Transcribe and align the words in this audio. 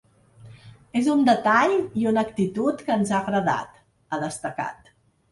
“És 1.01 1.09
un 1.15 1.19
detall 1.25 1.75
i 2.03 2.07
una 2.11 2.23
actitud 2.27 2.81
que 2.87 2.95
ens 2.95 3.11
ha 3.13 3.19
agradat”, 3.25 3.77
ha 4.09 4.19
destacat. 4.25 4.91